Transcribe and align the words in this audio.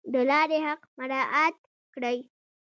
د 0.13 0.15
لارې 0.29 0.59
حق 0.67 0.81
مراعات 0.97 1.55
کړئ 1.93 2.17